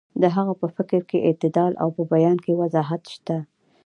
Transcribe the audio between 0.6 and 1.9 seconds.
په فکر کې اعتدال او